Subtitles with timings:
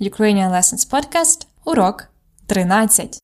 [0.00, 2.08] Ukrainian Lessons Podcast, урок
[2.46, 3.18] 13.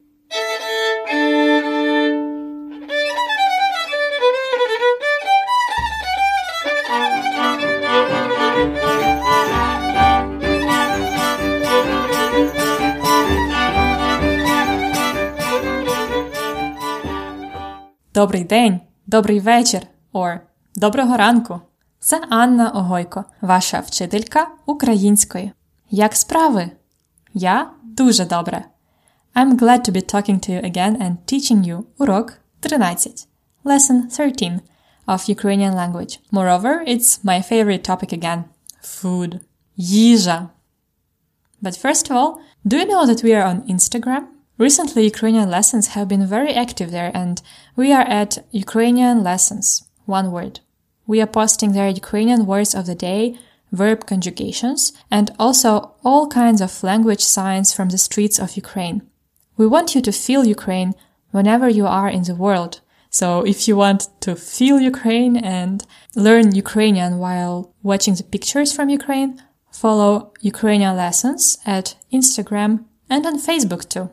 [18.15, 19.81] Добрий день, добрий вечір
[20.13, 20.41] or
[20.75, 21.61] доброго ранку.
[22.01, 25.53] Це Анна Огойко, ваша вчителька української.
[25.92, 26.72] Як справи?
[27.34, 28.66] Я дуже добре.
[29.36, 33.28] I'm glad to be talking to you again and teaching you урок 13,
[33.64, 34.62] lesson 13
[35.08, 36.20] of Ukrainian language.
[36.32, 38.44] Moreover, it's my favorite topic again.
[38.82, 39.40] Food.
[39.78, 40.50] Їжа.
[41.62, 44.24] But first of all, do you know that we are on Instagram?
[44.58, 47.42] Recently, Ukrainian lessons have been very active there and
[47.76, 49.84] we are at Ukrainian lessons.
[50.06, 50.62] One word.
[51.06, 53.38] We are posting there Ukrainian words of the day,
[53.73, 59.03] verb conjugations, and also all kinds of language signs from the streets of Ukraine.
[59.57, 60.95] We want you to feel Ukraine
[61.31, 62.81] whenever you are in the world.
[63.11, 65.85] So if you want to feel Ukraine and
[66.15, 73.39] learn Ukrainian while watching the pictures from Ukraine, follow Ukrainian lessons at Instagram and on
[73.39, 74.11] Facebook too.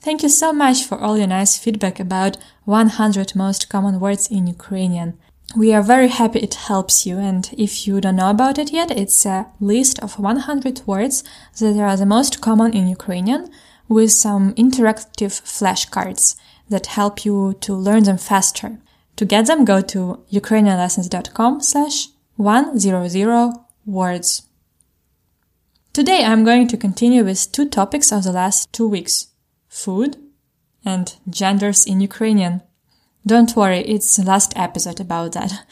[0.00, 4.46] Thank you so much for all your nice feedback about 100 most common words in
[4.46, 5.18] Ukrainian.
[5.56, 7.18] We are very happy it helps you.
[7.18, 11.24] And if you don't know about it yet, it's a list of 100 words
[11.58, 13.50] that are the most common in Ukrainian
[13.88, 16.36] with some interactive flashcards
[16.68, 18.78] that help you to learn them faster.
[19.16, 23.52] To get them, go to ukrainianlessons.com slash 100
[23.86, 24.42] words.
[25.94, 29.28] Today I'm going to continue with two topics of the last two weeks.
[29.68, 30.18] Food
[30.84, 32.62] and genders in Ukrainian.
[33.27, 35.65] Don't worry, it's the last episode about that.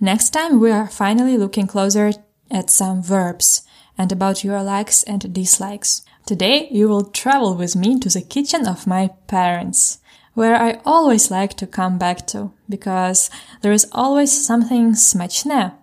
[0.00, 2.12] Next time we are finally looking closer
[2.50, 3.62] at some verbs
[3.96, 6.02] and about your likes and dislikes.
[6.26, 10.00] Today you will travel with me to the kitchen of my parents,
[10.34, 13.30] where I always like to come back to, because
[13.62, 15.74] there is always something смачне,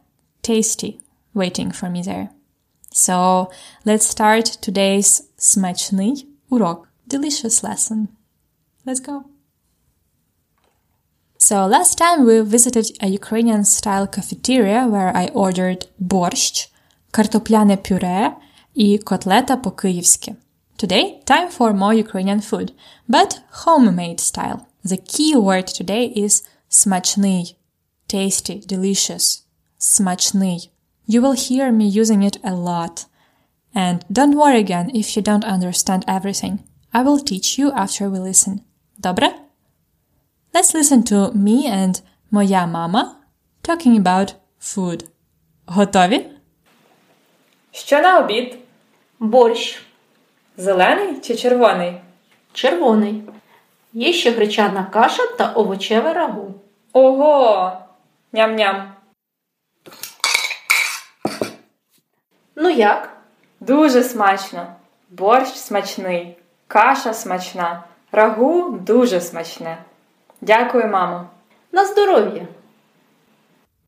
[0.41, 0.99] tasty,
[1.33, 2.29] waiting for me there.
[2.91, 3.49] So
[3.85, 8.09] let's start today's смачний урок, delicious lesson.
[8.85, 9.25] Let's go.
[11.47, 16.69] So last time we visited a Ukrainian style cafeteria where I ordered borscht,
[17.11, 18.31] картопляне пюре
[18.73, 20.35] і котлета по-київськи.
[20.79, 22.71] Today, time for more Ukrainian food,
[23.09, 23.29] but
[23.63, 24.59] homemade style.
[24.85, 27.55] The key word today is смачний,
[28.07, 29.44] tasty, delicious,
[29.77, 30.71] смачний.
[31.07, 33.05] You will hear me using it a lot.
[33.75, 36.55] And don't worry again if you don't understand everything.
[36.94, 38.61] I will teach you after we listen.
[38.97, 39.29] Добре?
[40.54, 42.00] Let's listen to me and
[42.31, 43.16] моя мама
[43.62, 45.04] talking about food.
[45.66, 46.26] Готові?
[47.72, 48.58] Що на обід?
[49.19, 49.82] Борщ
[50.56, 52.00] Зелений чи червоний?
[52.53, 53.22] червоний.
[53.92, 56.54] Є ще гречана каша та овочеве рагу.
[56.92, 57.72] Ого!
[58.32, 58.82] Ням-ням.
[62.56, 63.16] Ну як?
[63.60, 64.66] Дуже смачно.
[65.10, 69.78] Борщ смачний, каша смачна, рагу дуже смачне.
[70.41, 71.29] Дякую, мамо.
[71.71, 72.47] На здоров'я.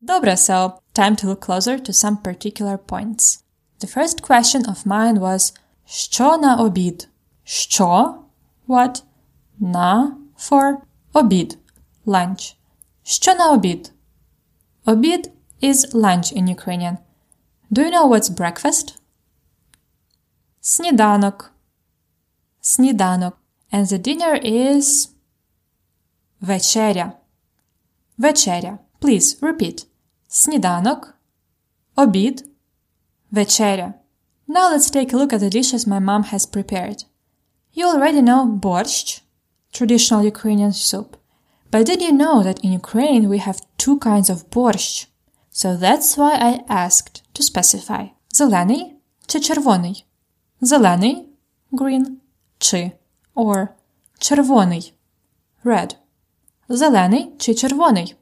[0.00, 3.42] Добре, so time to look closer to some particular points.
[3.80, 5.54] The first question of mine was
[5.86, 7.08] що на обід?
[7.44, 8.14] Що?
[8.68, 9.02] What?
[9.58, 10.76] На for
[11.12, 11.58] обід.
[12.06, 12.54] Lunch.
[13.02, 13.92] Що на обід?
[14.84, 15.30] Обід
[15.62, 16.96] is lunch in Ukrainian.
[17.70, 18.98] Do you know what's breakfast?
[20.60, 21.52] Сніданок.
[22.60, 23.38] Сніданок.
[23.72, 25.08] And the dinner is
[26.40, 27.12] вечеря.
[28.18, 28.78] Вечеря.
[29.00, 29.86] Please repeat.
[30.28, 31.14] Сніданок.
[31.96, 32.50] Обід.
[33.30, 33.94] Вечеря.
[34.48, 37.04] Now let's take a look at the dishes my mom has prepared.
[37.74, 39.22] You already know borscht,
[39.72, 41.16] traditional Ukrainian soup.
[41.72, 45.06] But did you know that in Ukraine we have two kinds of borscht?
[45.50, 46.52] So that's why I
[46.84, 48.04] asked to specify.
[48.30, 48.96] Зелений
[49.26, 50.06] чи червоний?
[50.60, 51.28] Зелений,
[51.72, 52.06] green,
[52.58, 52.92] чи,
[53.34, 53.68] or
[54.18, 54.94] червоний,
[55.64, 55.96] red.
[56.70, 58.16] Зелений чи червоний?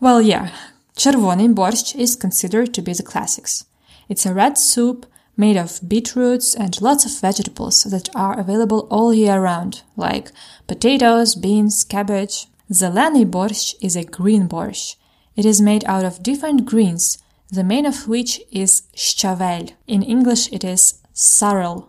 [0.00, 0.48] Well, yeah,
[0.96, 3.64] червоний борщ is considered to be the classics.
[4.08, 5.06] It's a red soup
[5.36, 10.32] made of beetroots and lots of vegetables that are available all year round, like
[10.66, 12.46] potatoes, beans, cabbage.
[12.70, 14.96] Zelený борщ is a green borscht.
[15.36, 17.18] It is made out of different greens,
[17.50, 19.72] the main of which is щавель.
[19.86, 21.88] In English, it is sorrel.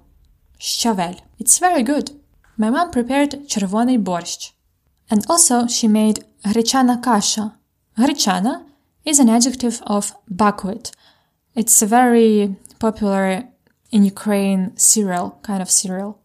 [0.59, 1.19] Щавель.
[1.39, 2.11] It's very good.
[2.57, 4.51] My mom prepared червоний борщ.
[5.09, 7.53] And also she made гречана каша.
[7.97, 8.65] Гречана
[9.05, 10.91] is an adjective of buckwheat.
[11.55, 13.43] It's a very popular
[13.91, 16.19] in Ukraine cereal, kind of cereal.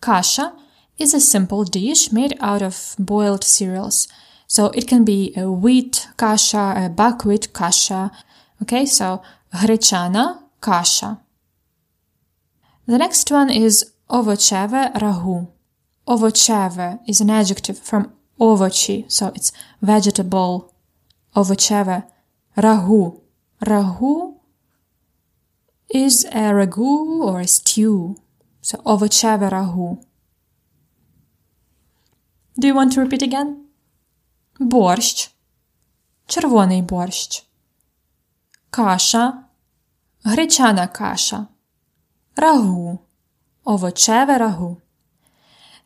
[0.00, 0.52] Kasha
[0.98, 4.08] is a simple dish made out of boiled cereals.
[4.48, 8.10] So it can be a wheat kasha, a buckwheat kasha.
[8.62, 9.22] Okay, so
[9.54, 11.20] гречана kasha.
[12.86, 15.48] The next one is овочеве рагу.
[16.10, 19.52] Овочеве is an adjective from овочі, so it's
[19.82, 20.70] vegetable.
[21.34, 22.02] Овочеве
[22.56, 23.20] рагу.
[23.60, 24.34] Рагу
[25.88, 28.16] is a ragu or a stew.
[28.62, 29.98] So овочеве рагу.
[32.58, 33.66] Do you want to repeat again?
[34.60, 35.30] Борщ.
[36.26, 37.42] Червоний борщ.
[38.70, 39.44] Каша.
[40.24, 41.48] Гречана каша.
[42.36, 43.00] Рагу.
[43.64, 44.80] Овочеве рагу.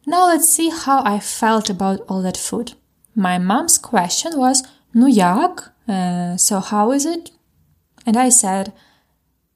[0.06, 2.72] Now let's see how I felt about all that food.
[3.14, 4.62] My mom's question was,
[4.94, 5.72] ну як?
[5.86, 7.30] Uh, so how is it?
[8.06, 8.72] And I said,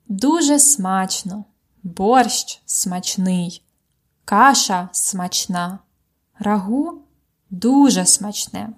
[0.08, 1.44] дуже смачно.
[1.82, 3.62] Борщ смачний.
[4.24, 5.78] Каша смачна.
[6.38, 7.02] Рагу
[7.50, 8.74] дуже смачне.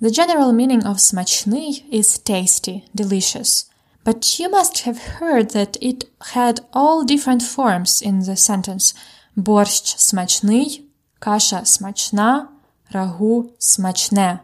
[0.00, 3.64] The general meaning of смачний is tasty, delicious.
[4.04, 8.94] But you must have heard that it had all different forms in the sentence.
[9.36, 12.48] Борщ смачний, каша смачна,
[12.90, 14.40] рагу смачне.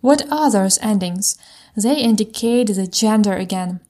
[0.00, 1.36] What are those endings?
[1.76, 3.80] They indicate the gender again.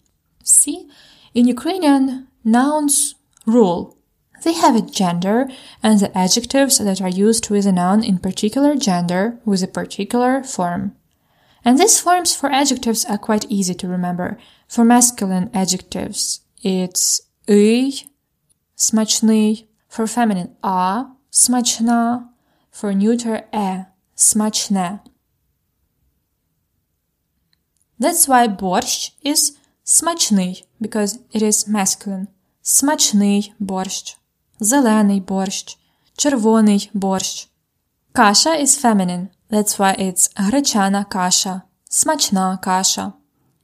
[0.43, 0.89] See,
[1.35, 3.15] in Ukrainian, nouns
[3.47, 3.97] rule.
[4.43, 5.49] They have a gender
[5.83, 10.43] and the adjectives that are used with a noun in particular gender with a particular
[10.43, 10.97] form.
[11.65, 14.39] And these forms for adjectives are quite easy to remember.
[14.67, 18.09] For masculine adjectives, it's ый,
[18.77, 19.67] смачный.
[19.95, 22.29] For feminine, а, смачна.
[22.73, 23.87] For neuter, е,
[24.17, 25.01] смачне.
[28.01, 32.29] That's why борщ is смачний, because it is masculine.
[32.63, 34.17] Смачний борщ.
[34.61, 35.77] Зелений борщ.
[36.17, 37.49] Червоний борщ.
[38.13, 39.29] Каша is feminine.
[39.51, 41.63] That's why it's гречана каша.
[41.91, 43.15] Смачна каша.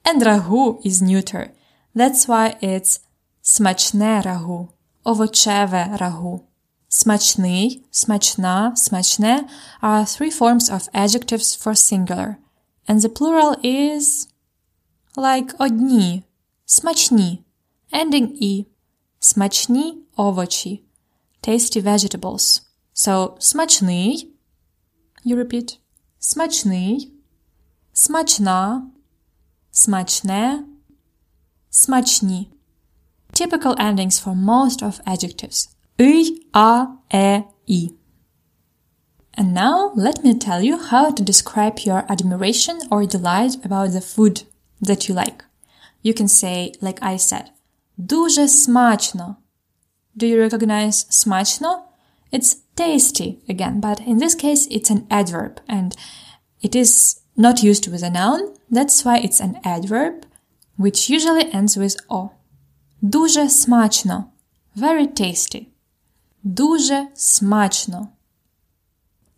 [0.05, 1.53] And рагу is neuter.
[1.95, 3.01] That's why it's
[3.43, 4.69] смачне рагу.
[5.05, 6.45] Овочеве рагу.
[6.89, 9.49] Смачний, смачна, смачне
[9.83, 12.39] are three forms of adjectives for singular.
[12.89, 14.29] And the plural is
[15.17, 16.23] like одні,
[16.65, 17.45] смачні,
[17.93, 18.67] ending і,
[19.19, 20.85] смачні овочі,
[21.43, 22.63] tasty vegetables.
[22.95, 24.31] So смачний,
[25.27, 25.79] you repeat,
[26.19, 27.13] смачний,
[27.93, 28.91] смачна,
[29.71, 30.65] смачне,
[31.71, 32.51] смачні.
[33.33, 35.69] Typical endings for most of adjectives.
[35.99, 37.95] ый, а, э, и.
[39.35, 44.01] And now let me tell you how to describe your admiration or delight about the
[44.01, 44.43] food
[44.81, 45.45] that you like.
[46.03, 47.51] You can say, like I said,
[47.99, 49.37] дуже смачно.
[50.17, 51.83] Do you recognize смачно?
[52.33, 55.95] It's tasty again, but in this case it's an adverb and
[56.63, 58.55] it is not used with a noun.
[58.71, 60.27] That's why it's an adverb,
[60.77, 62.33] which usually ends with o.
[63.01, 64.25] Дуже смачно.
[64.77, 65.67] Very tasty.
[66.43, 68.09] Дуже смачно.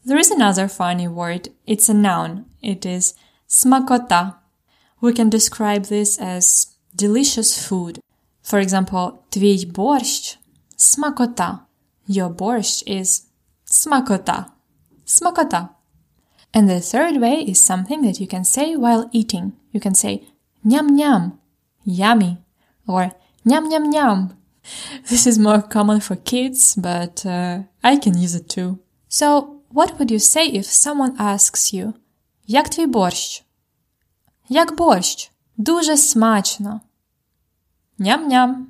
[0.04, 1.50] There is another funny word.
[1.66, 2.44] It's a noun.
[2.62, 3.14] It is
[3.46, 4.34] смакота.
[5.00, 8.00] We can describe this as delicious food.
[8.42, 11.60] For example, твій борщ – смакота.
[12.08, 13.26] Your borscht is
[13.66, 14.46] смакота.
[15.04, 15.68] Смакота.
[16.54, 19.52] And the third way is something that you can say while eating.
[19.72, 20.26] You can say
[20.64, 21.38] nyam-nyam,
[21.84, 22.38] yummy,
[22.86, 23.12] or
[23.45, 24.29] nyam-nyam-nyam.
[25.09, 28.79] This is more common for kids, but uh, I can use it too.
[29.09, 31.93] So, what would you say if someone asks you,
[32.47, 33.43] як твій борщ?
[34.49, 35.31] Як борщ?
[35.57, 36.81] Дуже смачно.
[37.99, 38.67] Ням-ням.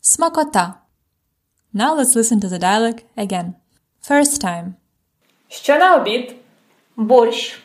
[0.00, 0.74] Смакота.
[1.74, 3.54] Now let's listen to the dialogue again.
[4.08, 4.72] First time.
[5.48, 6.36] Що на обід?
[6.96, 7.58] Борщ.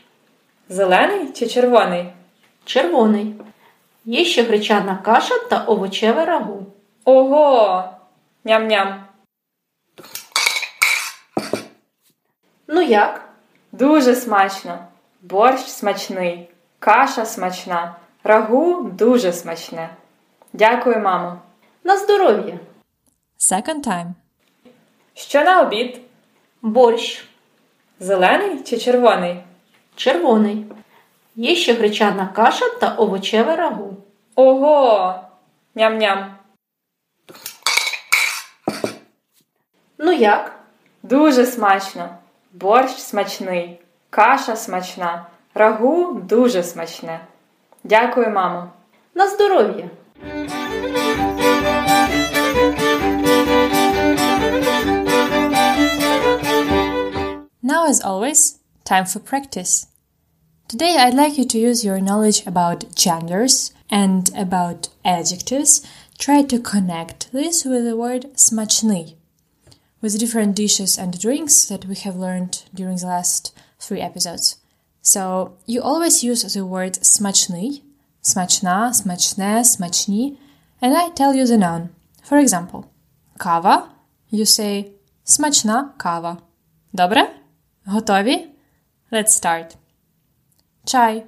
[0.69, 2.13] Зелений чи червоний?
[2.65, 3.35] Червоний.
[4.05, 6.65] Є ще гречана каша та овочеве рагу.
[7.05, 7.83] Ого!
[8.45, 9.03] Ням-ням.
[12.67, 13.29] Ну як?
[13.71, 14.87] Дуже смачно.
[15.21, 16.49] Борщ смачний.
[16.79, 17.95] Каша смачна.
[18.23, 19.89] Рагу дуже смачне.
[20.53, 21.37] Дякую, мамо.
[21.83, 22.59] На здоров'я.
[23.39, 24.07] Second time.
[25.13, 26.01] Що на обід?
[26.61, 27.25] Борщ.
[27.99, 29.43] Зелений чи червоний?
[29.95, 30.65] Червоний.
[31.35, 33.97] Є ще гречана каша та овочеве рагу.
[34.35, 35.15] Ого!
[35.75, 36.25] Ням-ням.
[39.97, 40.59] Ну як?
[41.03, 42.09] Дуже смачно.
[42.53, 43.81] Борщ смачний.
[44.09, 45.25] Каша смачна.
[45.53, 47.19] Рагу дуже смачне.
[47.83, 48.71] Дякую, мамо.
[49.13, 49.89] На здоров'я.
[57.63, 59.94] Now, as always, time for practice.
[60.70, 65.84] Today, I'd like you to use your knowledge about genders and about adjectives.
[66.16, 69.16] Try to connect this with the word смачний,
[70.00, 74.58] with different dishes and drinks that we have learned during the last three episodes.
[75.02, 77.82] So, you always use the word смачний,
[78.22, 80.36] смачна, смачне, смачні,
[80.80, 81.88] and I tell you the noun.
[82.22, 82.84] For example,
[83.38, 83.88] кава,
[84.30, 84.92] you say
[85.24, 86.36] смачна кава.
[86.92, 87.30] Добре?
[87.86, 88.48] Готові?
[89.10, 89.76] Let's start.
[90.85, 91.25] Чай.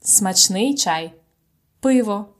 [0.00, 1.14] Смачний чай.
[1.80, 2.34] Пиво.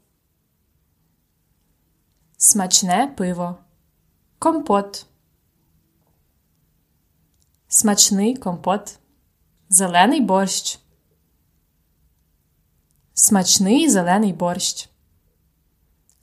[2.37, 3.59] Смачне пиво.
[4.39, 5.07] Компот.
[7.69, 8.99] Смачний компот.
[9.69, 10.79] Зелений борщ.
[13.15, 14.89] Смачний зелений борщ.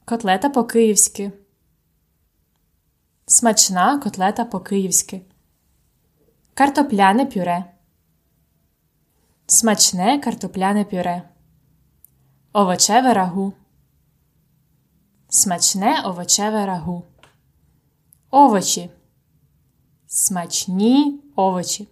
[0.06, 1.32] Котлета по-київськи.
[3.26, 5.22] Смачна котлета по-київськи.
[6.54, 7.75] Картопляне пюре.
[9.47, 11.29] Смачне картопляне пюре.
[12.52, 13.55] Овочеве рагу.
[15.29, 17.05] Смачне овочеве рагу.
[18.31, 18.90] Овочі.
[20.07, 21.88] Смачні овочі.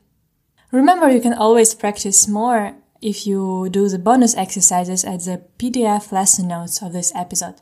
[0.73, 6.13] Remember, you can always practice more if you do the bonus exercises at the PDF
[6.13, 7.57] lesson notes of this episode.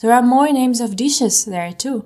[0.00, 2.04] There are more names of dishes there too.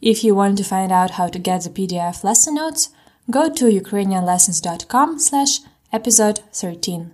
[0.00, 2.90] If you want to find out how to get the PDF lesson notes,
[3.30, 5.60] go to ukrainianlessons.com slash
[5.92, 7.12] episode 13.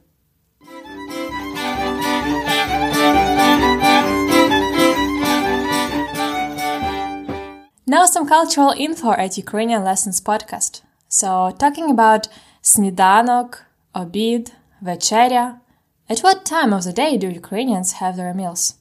[7.87, 10.81] Now some cultural info at Ukrainian Lessons podcast.
[11.09, 12.29] So talking about
[12.63, 13.59] snidanok,
[13.95, 15.61] obid, вечеря.
[16.09, 18.75] At what time of the day do Ukrainians have their meals?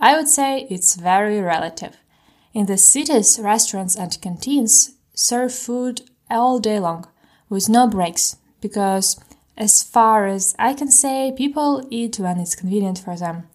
[0.00, 1.96] I would say it's very relative.
[2.52, 7.06] In the cities, restaurants and canteens serve food all day long
[7.48, 9.18] with no breaks because
[9.59, 13.47] as far as I can say, people eat when it's convenient for them.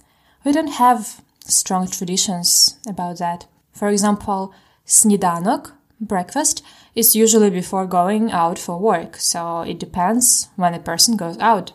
[0.45, 3.47] We don't have strong traditions about that.
[3.73, 4.55] For example,
[4.87, 6.63] snidanok, breakfast,
[6.95, 11.73] is usually before going out for work, so it depends when a person goes out.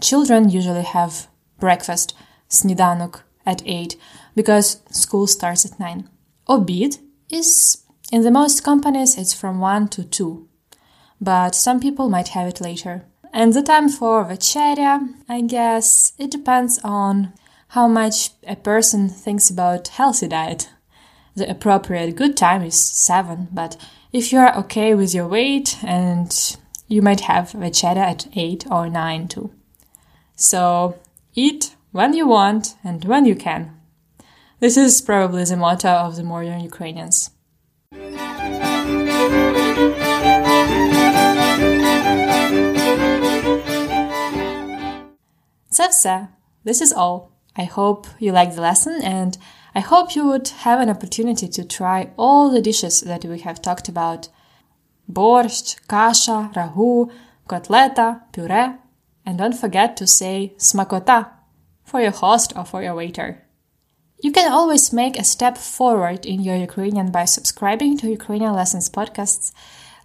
[0.00, 1.28] Children usually have
[1.60, 2.14] breakfast,
[2.48, 3.96] snidanok, at 8
[4.34, 6.08] because school starts at 9.
[6.48, 6.98] Obid
[7.30, 7.82] is,
[8.12, 10.48] in the most companies, it's from 1 to 2,
[11.20, 13.04] but some people might have it later.
[13.32, 17.32] And the time for večerya, I guess, it depends on
[17.68, 20.68] how much a person thinks about healthy diet
[21.38, 23.76] the appropriate good time is 7, but
[24.12, 26.56] if you are okay with your weight and
[26.88, 29.50] you might have večera at 8 or 9 too.
[30.36, 30.98] So
[31.34, 33.74] eat when you want and when you can.
[34.60, 37.30] This is probably the motto of the modern Ukrainians.
[45.78, 46.30] Sevsa,
[46.64, 47.30] this is all.
[47.54, 49.38] I hope you liked the lesson and
[49.76, 53.62] I hope you would have an opportunity to try all the dishes that we have
[53.62, 54.28] talked about.
[55.08, 57.12] Borscht, kasha, ragu,
[57.48, 58.74] kotleta, puree.
[59.24, 61.30] And don't forget to say smakota
[61.84, 63.44] for your host or for your waiter.
[64.20, 68.90] You can always make a step forward in your Ukrainian by subscribing to Ukrainian Lessons
[68.90, 69.52] podcasts,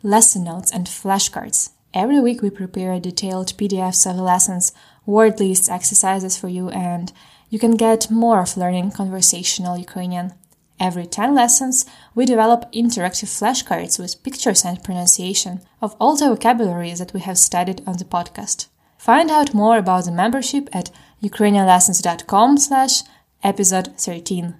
[0.03, 1.71] lesson notes, and flashcards.
[1.95, 4.71] Every week we prepare detailed PDFs of lessons
[5.06, 7.12] word lists, exercises for you, and
[7.50, 10.32] you can get more of learning conversational Ukrainian.
[10.80, 16.94] Every 10 lessons, we develop interactive flashcards with pictures and pronunciation of all the vocabulary
[16.94, 18.68] that we have studied on the podcast.
[18.96, 20.90] Find out more about the membership at
[21.22, 23.02] ukrainianlessons.com slash
[23.42, 24.54] episode 13.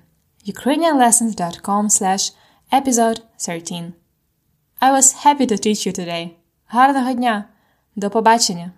[0.47, 2.31] ukrainianlessons.com slash
[2.73, 3.95] episode 13.
[4.81, 6.37] I was happy to teach you today.
[6.73, 7.49] Гарного дня!
[7.97, 8.73] До побачення!